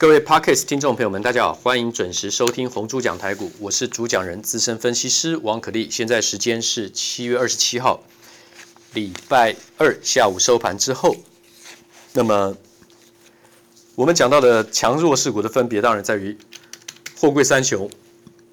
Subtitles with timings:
[0.00, 5.90] 各位 parkas 听众朋友们，大家好，欢迎准时收听红猪讲台股，我是主讲人资深分析师王可立。
[5.90, 8.02] 现在时间是七月二十七号，
[8.94, 11.14] 礼拜二下午收盘之后。
[12.14, 12.56] 那么
[13.94, 16.34] 我们讲到的强弱势股的分别，当然在于
[17.18, 17.90] 货柜三雄。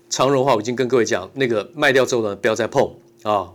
[0.09, 2.93] 长荣的话，我已经跟各位讲，那个卖掉之后呢，不要再碰
[3.23, 3.53] 啊。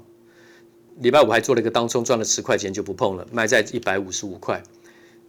[1.00, 4.62] 礼拜五还做了一个当冲，赚了十块钱就不碰了，卖在一百五十五块。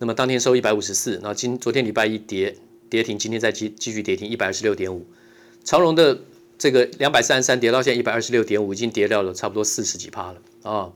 [0.03, 2.53] 那么当天收一百五十四，然后今昨天礼拜一跌
[2.89, 5.05] 跌停，今天再继继续跌停一百二十六点五。
[5.63, 6.19] 长荣的
[6.57, 10.91] 这个两百三十三跌到现在一百二十六点五，已经跌掉了差不多四十几趴了啊。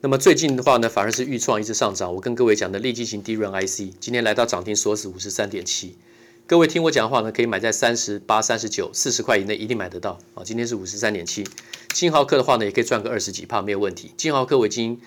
[0.00, 2.14] 那么最近的话呢，反而是钰创一直上涨。
[2.14, 5.94] 我跟各位讲的利基型低润 IC，今天来到涨停锁死五十三点七。
[6.46, 10.42] 各位听我讲的话呢，可以买在三十八、三十九、四十块以内，一定买得到啊。
[10.42, 11.46] 今天是五十三点七。
[11.92, 14.10] 金豪科的话呢，也可以赚个二十几趴，没有问题。
[14.16, 14.98] 金豪科我已经。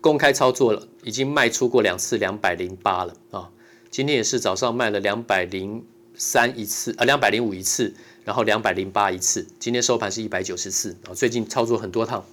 [0.00, 3.50] 公开操作了，已经卖出过两次两百零八了啊！
[3.90, 9.46] 今天也是早上卖了两百零三一次啊，两百零五一次，然后两百零八一次。
[9.58, 11.12] 今天收盘是一百九十四啊！
[11.12, 12.24] 最近操作很多趟，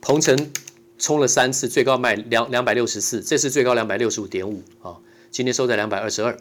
[0.00, 0.52] 鹏程
[0.98, 4.98] 冲了三次，最高卖两两百六十四，这次最高两百六十五点五啊！
[5.30, 6.38] 今天收在两百二十二。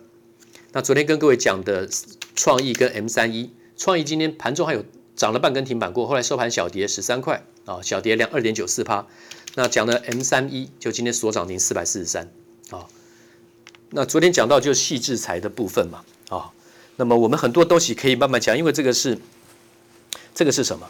[0.73, 1.89] 那昨天跟各位讲的
[2.35, 4.83] 创意跟 M 三一，创意今天盘中还有
[5.17, 9.05] 涨了半根停板过，后来收盘小跌十三块啊，小跌两二点九四趴。
[9.55, 12.31] 那讲的 M 三一就今天所涨停四百四十三
[12.69, 12.85] 啊。
[13.89, 16.51] 那昨天讲到就矽智财的部分嘛啊。
[16.95, 19.19] 那么我们很多东西可以慢慢讲，因为这个是
[20.33, 20.87] 这个是什么？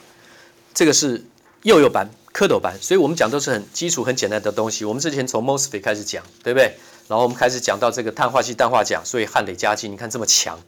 [0.73, 1.23] 这个是
[1.63, 4.85] 幼幼班、蝌蚪班，所以我们讲都是很基础、很简单的东西。
[4.85, 6.75] 我们之前从 MOSFET 开始讲，对不对？
[7.07, 10.59] 然后我们开始讲到这个碳化矽、氮化钾，所以汉磊嘉晶，你看这么强。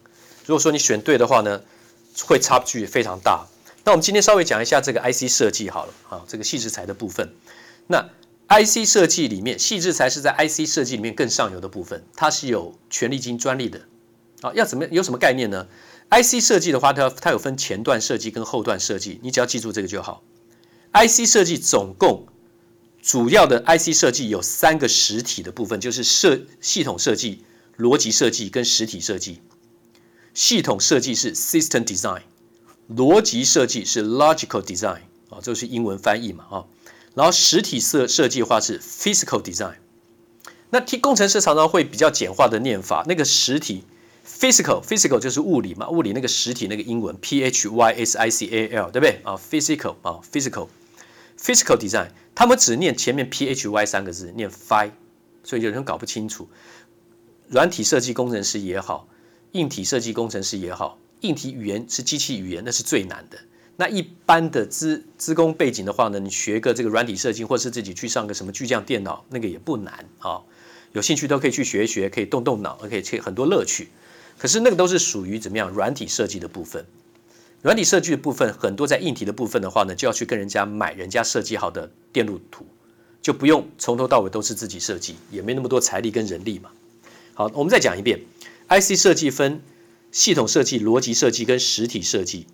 [0.45, 1.61] 如果说你选对的话呢，
[2.25, 3.47] 会差距非常大。
[3.85, 7.33] 那我们今天稍微讲一下这个 IC 设计好了啊，这个矽智财的部分。
[7.87, 8.09] 那
[8.49, 13.81] IC 设计里面，矽智财是在 IC 设计里面更上游的部分，它是有权利金专利的。
[14.41, 15.67] 啊，要怎么有什么概念呢
[16.09, 20.23] ？IC 设计的话，它它有分前段设计跟后段设计，你只要记住这个就好。
[20.93, 22.27] IC 设计总共
[23.01, 27.43] 主要的 IC 设计有三个实体的部分，就是设系统设计、
[27.77, 29.41] 逻辑设计跟实体设计。
[30.39, 32.21] 系统设计是 System Design，
[32.89, 36.65] 逻辑设计是 Logical Design，啊，这是英文翻译嘛，啊。
[37.13, 39.75] 然后实体设设计的话是 physical design，
[40.69, 43.83] 那替工程师常常会比较简化的念法，那个实体
[44.25, 50.69] physical physical 就是物理嘛，物理那个实体那个英文 p h y s i c a l 对不对啊？physical 啊 physical
[51.37, 54.91] physical design，他们只念前面 p h y 三个字，念 phy，
[55.43, 56.47] 所以有人搞不清楚。
[57.49, 59.09] 软体设计工程师也好，
[59.53, 63.39] 硬体设计工程师也好，硬体语言是机器语言，那是最难的。
[63.77, 70.41] 那一般的资资工背景的话呢，你学个这个软体设计，或是自己去上个什么巨匠电脑，那个也不难啊、
[70.91, 73.87] 有兴趣都可以去学一学，可以动动脑，可以去很多乐趣。
[74.37, 76.85] 可是那个都是属于怎么样软体设计的部分。
[77.61, 82.65] 软体设计的部分很多，在硬体的部分的话呢，就要去跟人家买人家设计好的电路图，
[83.21, 86.69] 就不用从头到尾都是自己设计，也没那么多财力跟人力嘛。
[87.33, 88.19] 好，我们再讲一遍
[88.69, 89.61] ，IC 设计分
[90.11, 92.47] 系统设计、逻辑设计跟实体设计。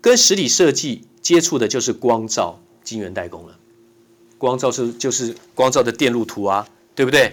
[0.00, 3.58] 跟实体设计接触的就是光罩晶圆代工了，
[4.38, 7.32] 光罩是就是光罩的电路图啊，对不对？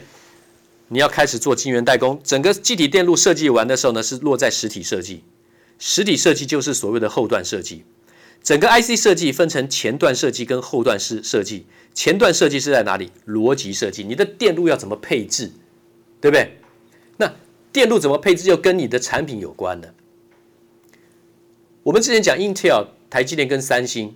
[0.88, 5.24] 你要开始做晶圆代工，整个积体电路设计完的时候呢，是落在实体设计。
[5.78, 7.84] 实体设计就是所谓的后段设计。
[8.44, 11.66] 整个 IC 设计分成前段设计跟后段设设计。
[11.94, 13.12] 前段设计是在哪里？
[13.28, 15.52] 逻辑设计，你的电路要怎么配置，
[16.20, 16.58] 对不对？
[17.76, 19.94] 电路怎么配置，又跟你的产品有关的。
[21.84, 24.16] 我们之前讲 Intel、台积电跟三星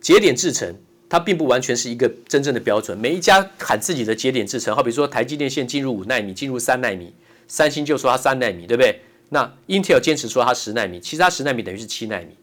[0.00, 0.76] 节点制程，
[1.08, 2.96] 它并不完全是一个真正的标准。
[2.96, 7.12] 每一家喊自己的节点制程，好比说台积电现进入五纳米，进入三纳米，
[7.48, 9.00] 三星就说它三纳米，对不对？
[9.30, 12.36] 那 Intel 坚持说它十纳米，其实它十纳米等于是七纳米。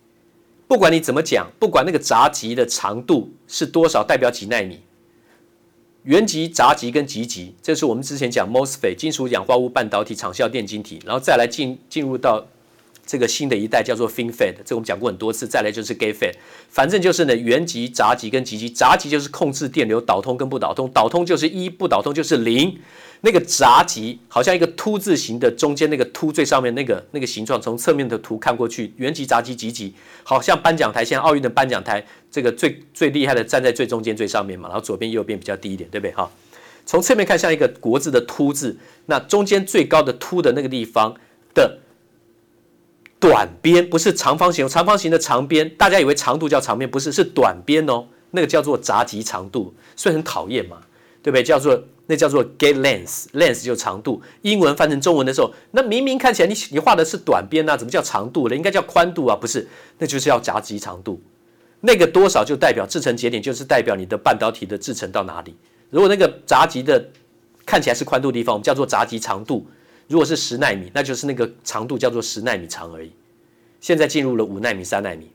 [0.67, 4.81] 不管你怎么讲，不管那个闸极的长度是多少，代表几纳米，
[6.07, 12.45] 原极、杂极跟极极，这是我们之前讲 MOSFET 金属氧化物半导体场效电晶体，然后再来进进入到。
[13.07, 15.47] 这个新的一代叫做 FinFET，这我们讲过很多次。
[15.47, 16.33] 再来就是 GateFET，
[16.69, 18.69] 反正就是呢，原极、闸极跟极极。
[18.69, 22.77] 闸极就是控制电流导通跟不导通，导通就是一，不导通就是零。
[23.21, 29.93] 那个闸极好像一个凸字形的，中间那个凸最上面那个那个形状，从侧面的图看过去，原极、闸极、极极，
[30.23, 36.11] 好像颁奖台，现在奥运的颁奖台，这个最最厉害的站在最中间最上面嘛，然后左边右边比较低一点，对不对？
[36.13, 36.29] 哈，
[36.85, 38.77] 从侧面看像一个国字的凸字，
[39.07, 41.15] 那中间最高的凸的那个地方
[41.55, 41.79] 的。
[43.27, 48.05] 短边不是长方形，长方形的长边，大家以为长度叫长边，不是，是短边哦。
[48.31, 50.77] 那个叫做闸极长度，所以很讨厌嘛，
[51.21, 51.43] 对不对？
[51.43, 54.21] 叫做那叫做 gate length，length 就是长度。
[54.43, 58.55] 英文翻成中文的时候，那明明看起来你你画的是短边呐、啊，怎么叫长度呢？
[58.55, 59.67] 应该叫宽度啊，不是？
[59.97, 61.21] 那就是要闸极长度。
[61.81, 65.53] 那个多少就代表制程节点，就是代表你的半导体的制程到哪里。
[65.89, 67.09] 如果那个闸极的
[67.65, 69.67] 看起来是宽度的地方，我们叫做闸极长度。
[70.07, 73.11] 如果是十奈米，那就是那个长度叫做十奈米长而已。
[73.81, 75.29] 现在进入了五奈米、三奈米。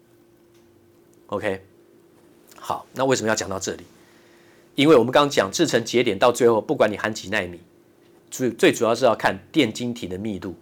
[1.27, 1.63] OK，
[2.57, 3.85] 好，那为什么要讲到这里？
[4.75, 7.61] 因为我们刚刚讲制程节点到最后，不管你含几奈米，
[8.31, 10.55] 最最主要是要看电晶体的密度。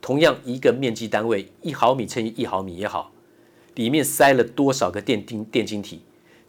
[0.00, 3.12] 同样一个面积单位，一毫米乘以一毫米也好。
[3.74, 6.00] 里面塞了多少个电晶电晶体？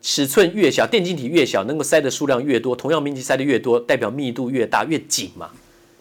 [0.02, 5.50] 尺寸越小，电晶体越小，能够塞的数量越多，同样面积塞的越多，代表密度越大越紧嘛？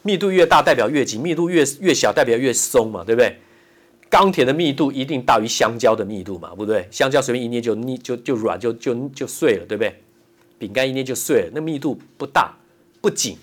[0.03, 3.03] 密度越大代表越紧，密度越越小代表越松嘛？
[3.03, 3.35] 对不对？
[4.09, 6.53] 钢铁的密度一定大于香蕉的密度嘛？
[6.55, 9.95] 不对，香蕉随便一捏就捏就就软就就就，就碎了，对不对？
[10.59, 12.55] 饼干一捏就碎了，那密度不大
[13.01, 13.35] 不紧，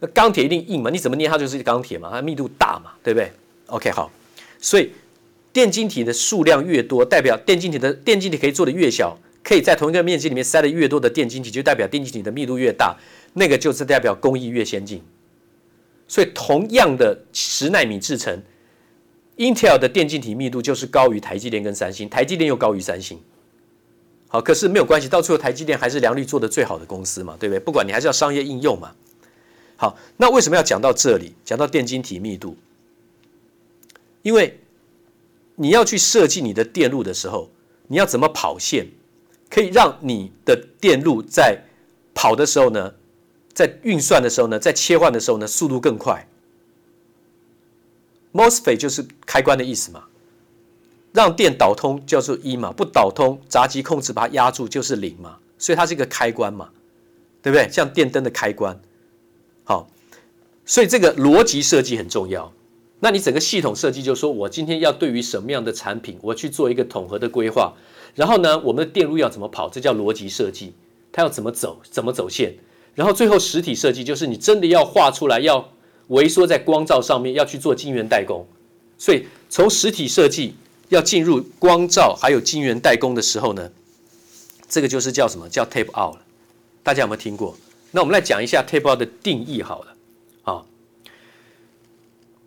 [0.00, 0.90] 那钢铁一定硬嘛？
[0.90, 2.10] 你怎么捏它就是钢铁嘛？
[2.10, 2.90] 它密度大嘛？
[3.02, 3.30] 对不对
[3.66, 4.10] ？OK 好，
[4.58, 4.90] 所以。
[5.52, 12.96] 电晶体的数量越多，代表电晶体的电晶体可以做的越小，可以在同一个面积里面塞的越多的电晶体，就代表电晶体的密度越大，
[13.32, 15.02] 那个就是代表工艺越先进。
[16.10, 18.42] 所以，同样的十纳米制程
[19.36, 23.16] ，Intel 的电晶体密度就是高于台积电跟三星，台积电又高于三星。
[24.26, 27.60] 好，可是没有关系，到最后台积电还是良率做的最好的公司嘛，对不对？
[27.60, 28.90] 不管你还是要商业应用嘛。
[29.76, 31.32] 好，那为什么要讲到这里？
[31.44, 32.56] 讲到电晶体密度，
[34.22, 34.58] 因为。
[35.56, 37.50] 你要去设计你的电路的时候，
[37.88, 38.86] 你要怎么跑线，
[39.50, 41.62] 可以让你的电路在
[42.14, 42.94] 跑的时候呢，
[43.52, 46.26] 在运算的时候呢，在切换的时候呢，速度更快。
[48.32, 50.04] MOSFET 就是开关的意思嘛，
[51.12, 56.70] 让电导通叫做一嘛，不导通闸极控制把它压住就是零嘛，所以它是一个开关嘛，
[57.42, 57.68] 对不对？
[57.68, 58.80] 像电灯的开关，
[59.64, 59.90] 好，
[60.64, 62.52] 所以这个逻辑设计很重要。
[63.00, 67.74] 那你整个系统设计就是说，我今天要对于什么样的产品，我去做一个统合的规划，
[68.14, 70.74] 然后呢，我们的电路要怎么跑，这叫逻辑设计，
[71.10, 72.54] 它要怎么走，怎么走线，
[72.94, 75.72] 然后最后实体设计就是你真的要画出来，要
[76.08, 78.46] 微缩在光罩上面，要去做晶圆代工，
[78.98, 80.54] 所以从实体设计
[80.88, 83.70] 要进入光罩还有晶圆代工的时候呢，
[84.68, 85.48] 这个就是叫什么？
[85.48, 86.22] 叫 tape out 了，
[86.82, 87.56] 大家有没有听过？
[87.92, 89.94] 那我们来讲一下 tape out 的定义好了。
[90.44, 90.64] 啊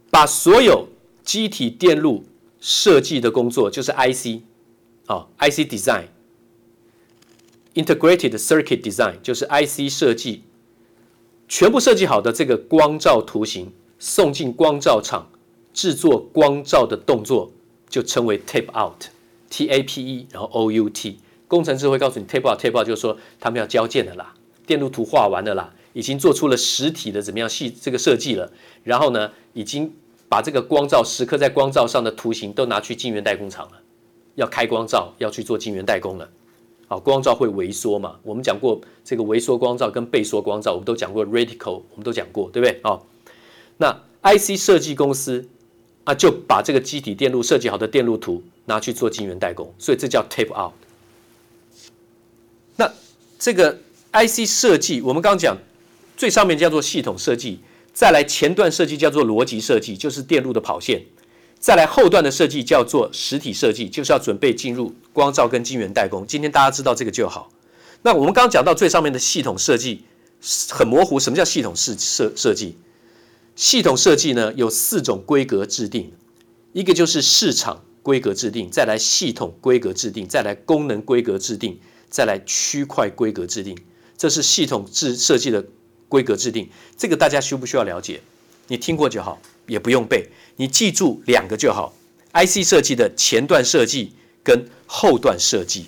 [0.10, 0.88] 把所有
[1.24, 2.24] 机体电路
[2.62, 4.44] 设计的工作，就是 IC
[5.08, 6.04] 啊，IC design
[7.74, 10.44] Integrated circuit design，就是 IC 设计，
[11.48, 15.30] 全部设计好的这个光照图形，送进光照厂
[15.74, 17.52] 制作光照的动作，
[17.90, 21.18] 就称为 tape out，T A P E，然后 O U T，
[21.48, 24.34] 工程师会告诉你 tape out，tape out 就是说他们要交件的啦，
[24.66, 28.52] 电路图画完了啦，已经做出了实体的怎么样细这个设计了，
[28.84, 29.94] 然后呢，已经。
[30.30, 33.80] 把这个光照时刻在光照上的图形都拿去晶圆代工厂了，
[34.34, 36.28] 要开光照，要去做晶圆代工了。
[36.94, 38.20] 好，光罩会微缩嘛？
[38.22, 42.80] 我们讲过这个微缩光罩跟倍缩光罩，我们都讲过 reticle，我们都讲过，对不对？
[42.84, 43.04] 好，
[43.78, 43.92] 那
[44.22, 45.50] IC 设计公司
[46.04, 50.72] 啊，就把这个机体电路设计好的电路图拿去做晶圆代工，所以这叫 tape out。
[52.76, 52.94] 那
[53.40, 53.80] 这个
[54.12, 55.58] IC 设计，我们刚刚讲
[56.16, 57.58] 最上面叫做系统设计。
[57.92, 61.00] 再来前段设计叫做逻辑设计，就是电路的跑线；
[61.64, 66.28] 再来后段的设计叫做实体设计，就是要准备进入光罩跟晶圆代工。
[66.28, 67.50] 今天大家知道这个就好。
[68.02, 70.04] 那我们刚刚讲到最上面的系统设计
[70.70, 72.76] 很模糊，什么叫系统设设设计？
[73.56, 76.12] 系统设计呢，有四种规格制定，
[76.74, 81.80] 一个就是市场规格制定，再来系统规格制定，再来功能规格制定，
[82.10, 83.78] 再来区块规格制定，
[84.18, 85.64] 这是系统制设计的。
[86.10, 88.22] 规格制定，这个大家需不需要了解？
[88.68, 90.30] 你听过就好，也不用背。
[90.56, 91.94] 你记住两个就好
[92.34, 95.88] ：IC 设计的前段设计跟后段设计。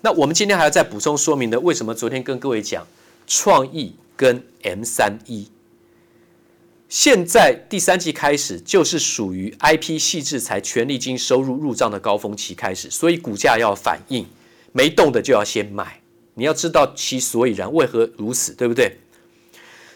[0.00, 2.86] 那我们今天还要再补充说明的，为什么昨天跟各位讲
[3.26, 5.48] 创意跟 M 三一？
[6.88, 14.26] 现在第三季开始就是属于 IP 矽智财权利金收入入账的高峰期开始，所以股价要反应，
[14.72, 16.00] 没动的就要先买。
[16.34, 18.98] 你要知道其所以然，为何如此，对不对？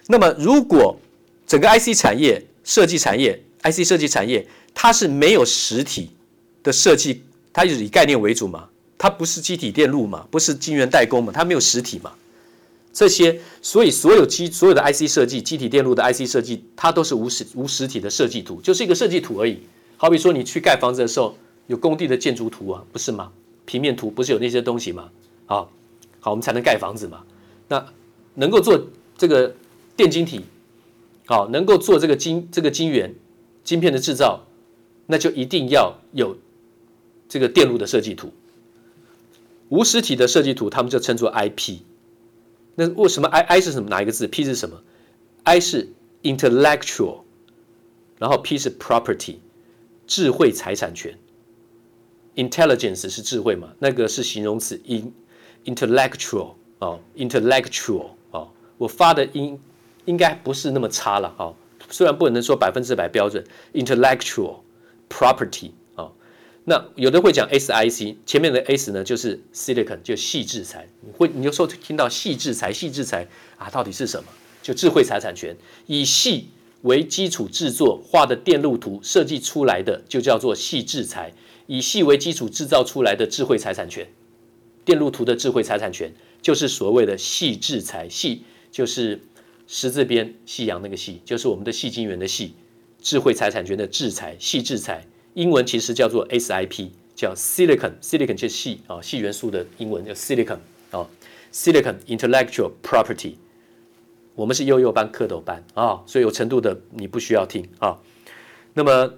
[0.06, 0.98] 那么，如果
[1.46, 6.10] 整个 IC 产业、设计产业、IC 设计产业，它是没有实体
[6.62, 8.68] 的设计，它就是以概念为主嘛，
[8.98, 12.12] 它不是机体电路嘛，不是晶圆代工嘛，它没有实体嘛。
[12.92, 19.60] 这些，所以所有机所有的 IC 设计、机体电路的 IC 设计，它都是无实无实体的设计图，就是一个设计图而已。
[19.96, 21.36] 好比说，你去盖房子的时候，
[21.68, 23.30] 有工地的建筑图啊，不是吗？
[23.64, 25.10] 平面图不是有那些东西吗？
[25.46, 25.66] 啊，
[26.20, 27.22] 好，我们才能盖房子嘛。
[27.68, 27.86] 那
[28.34, 28.82] 能够做
[29.16, 29.54] 这个
[29.94, 30.40] 电晶体，
[31.26, 33.14] 好，能够做这个晶这个晶圆
[33.62, 34.46] 晶片的制造，
[35.06, 36.38] 那就一定要有
[37.28, 38.32] 这个电路的设计图。
[39.68, 41.80] 无实体的设计图，他们就称作 IP。
[42.76, 43.88] 那为什么 I I 是什么？
[43.88, 44.80] 哪一个字？P 是什么
[45.42, 45.88] ？I 是
[46.22, 47.22] intellectual，
[48.18, 49.36] 然后 P 是 property，
[50.06, 51.18] 智慧财产权。
[52.36, 53.72] Intelligence 是智慧嘛？
[53.80, 55.12] 那个是形容词，in
[55.64, 59.58] intellectual 哦，intellectual 哦，我发的音
[60.06, 61.54] 应该不是那么差了哦，
[61.90, 63.44] 虽然不能说百分之百标准
[63.74, 64.60] ，intellectual
[65.08, 66.10] property 啊。
[66.64, 70.88] 那有的会讲 SiC，前面的 S 呢就是 silicon，就矽智财。
[71.02, 74.28] 你会，你有时候听到矽智财，矽智财啊，到底是什么？
[74.62, 76.46] 就智慧财产权，以矽
[76.82, 81.32] 为基础制作画的电路图设计出来的，就叫做矽智财。
[81.68, 84.08] 以矽为基础制造出来的智慧财产权，
[84.84, 88.08] 电路图的智慧财产权，就是所谓的矽智财。
[88.08, 89.20] 矽就是
[89.66, 92.50] 十字边夕阳那个矽，就是我们的矽晶圆的矽，
[93.00, 95.06] 智慧财产权的智财，矽智财。
[95.34, 100.58] 英文其实叫做 SiP，叫 Silicon，Silicon 就是矽啊，矽元素的英文叫 Silicon
[100.90, 101.06] 啊
[101.52, 103.34] ，Silicon Intellectual Property。
[104.34, 107.98] 我们是幼幼班、蝌蚪班啊，所以有程度的你不需要听啊。
[108.74, 109.14] 那么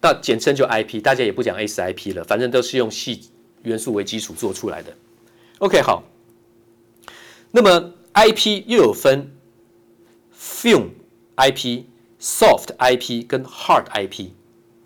[0.00, 3.20] 那简称就 IP，大家也不讲 SiP 了，反正都是用矽
[3.64, 4.94] 元素为基础做出来的。
[5.58, 6.04] OK，好。
[7.50, 9.30] 那么 IP 又有分
[10.38, 10.90] Film
[11.36, 11.84] IP、
[12.20, 14.28] Soft IP 跟 Hard IP。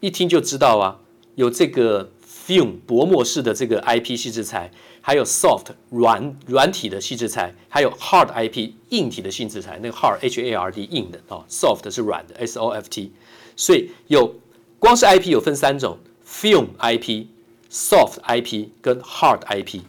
[0.01, 1.01] 一听就知道啊，
[1.35, 9.79] 有这个 film 薄膜式的这个 IP 细制材，还有 soft 软软体的矽智财，还有 hard IP 硬体的矽智财。
[9.83, 13.13] 那个 hard H A R D 硬的哦，soft 是软的 S O F T。
[13.55, 14.35] 所以有
[14.79, 17.27] 光是 IP 有分三种：film IP、
[17.71, 19.83] soft IP 跟 hard IP。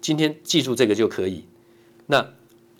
[0.00, 1.44] 今天记住这个就可以。
[2.06, 2.26] 那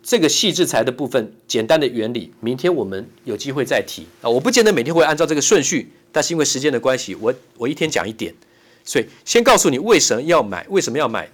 [0.04, 4.28] 这个矽智财的部分简单的原理，明天我们有机会再提啊。
[4.28, 5.90] 我不见得每天会按照这个顺序。
[6.12, 8.32] 但是因为时间的关系，我我一天讲一点，
[8.84, 11.28] 所以先告诉你为什么要买，为什么要买，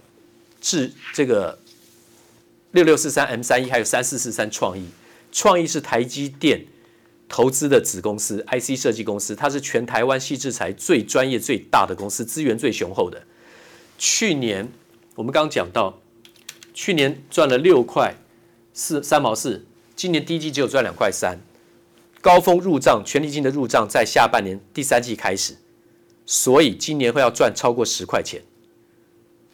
[0.59, 1.59] 智这个
[2.71, 4.85] 六六四三 M 三一还有三四四三创意，
[5.31, 6.65] 创意是台积电
[7.29, 13.21] 投资的子公司，IC 设计公司，它是全台湾矽智财最专业最大的公司，资源最雄厚的。
[13.99, 14.67] 去年
[15.13, 16.01] 我们刚刚讲到，
[16.73, 18.15] 去年赚了六块
[18.73, 21.39] 四三毛四，今年第一季只有赚两块三。
[22.21, 25.55] 高峰入账，权利金的入账在下半年第三季开始，
[26.25, 28.41] 所以今年会要赚超过十块钱。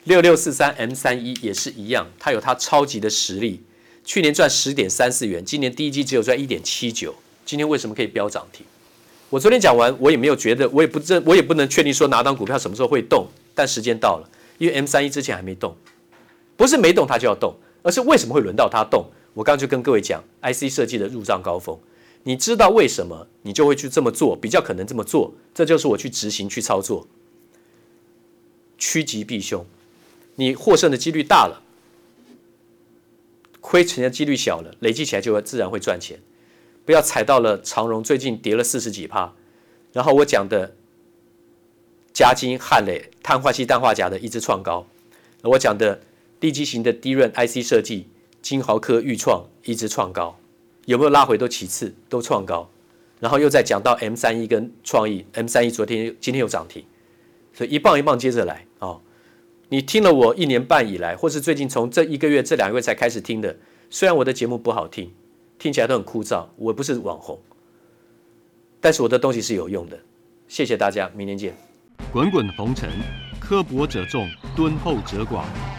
[0.03, 3.63] 六六四三 M 三一也是一样，它有它超级的实力。
[4.03, 7.15] 去年赚十点三四元，今年第一季只有赚一点七九。
[7.45, 8.65] 今天为什么可以飙涨停？
[9.29, 15.75] 我昨天讲完，我也没有觉得，我也不认，我也不能确定说哪档股票什么时候会动，但时间到了，因为 M 三一之前还没动，
[16.55, 17.55] 不是没动它就要动，
[17.87, 19.05] 而是为什么会轮到它动？
[19.33, 21.79] 我刚刚就跟各位讲，IC 设计的入账高峰。
[22.23, 27.07] 你知道为什么，你就会去这么做，比较可能这么做，这就是我去执行去操作，
[28.77, 29.65] 趋吉避凶，
[30.35, 31.63] 你获胜的几率大了，
[33.61, 36.19] 亏钱的几率小了，累积起来就会自然会赚钱。
[36.85, 39.33] 不要踩到了长荣最近跌了四十几趴，
[39.93, 40.75] 然后我讲的
[42.11, 44.85] 嘉金、汉磊、碳化矽、氮化钾的一直创高，
[45.43, 46.01] 我讲的
[46.39, 48.07] 利基型的低润 IC 设计，
[48.41, 50.37] 金豪科、钰创一直创高。
[50.85, 52.69] 有没有拉回都其次，都创高，
[53.19, 56.85] 然后又再讲到 M 三一跟创意，M 三一昨天今天又涨停，
[57.53, 59.01] 所以一棒一棒接着来哦。
[59.69, 63.57] 你听了我一年半以来，或是最近从这一个月、这两个月才开始听的，
[63.89, 65.11] 虽然我的节目不好听，
[65.59, 67.37] 听起来都很枯燥，我不是网红，
[68.79, 69.99] 但是我的东西是有用的。
[70.47, 71.53] 谢谢大家，明年见。
[72.13, 72.89] 滚滚红尘，
[73.41, 75.43] 刻薄者众，敦厚者寡，